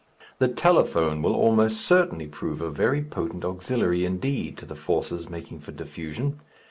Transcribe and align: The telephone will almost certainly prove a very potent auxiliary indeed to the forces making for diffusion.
The 0.39 0.47
telephone 0.47 1.21
will 1.21 1.35
almost 1.35 1.81
certainly 1.85 2.25
prove 2.25 2.59
a 2.59 2.71
very 2.71 3.03
potent 3.03 3.45
auxiliary 3.45 4.03
indeed 4.03 4.57
to 4.57 4.65
the 4.65 4.73
forces 4.73 5.29
making 5.29 5.59
for 5.59 5.71
diffusion. 5.73 6.39